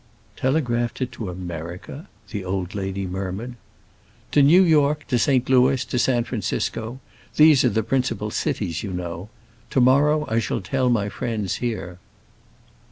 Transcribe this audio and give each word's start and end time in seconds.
"Telegraphed 0.35 0.99
it 0.99 1.11
to 1.11 1.29
America?" 1.29 2.09
the 2.31 2.43
old 2.43 2.73
lady 2.73 3.05
murmured. 3.05 3.53
"To 4.31 4.41
New 4.41 4.63
York, 4.63 5.05
to 5.09 5.19
St. 5.19 5.47
Louis, 5.47 5.83
and 5.83 5.91
to 5.91 5.99
San 5.99 6.23
Francisco; 6.23 6.99
those 7.35 7.63
are 7.63 7.69
the 7.69 7.83
principal 7.83 8.31
cities, 8.31 8.81
you 8.81 8.93
know. 8.93 9.29
To 9.69 9.79
morrow 9.79 10.25
I 10.27 10.39
shall 10.39 10.59
tell 10.61 10.89
my 10.89 11.07
friends 11.07 11.57
here." 11.57 11.99